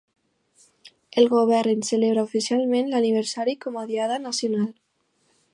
[1.23, 4.69] El govern en celebra oficialment l'aniversari com a diada nacional.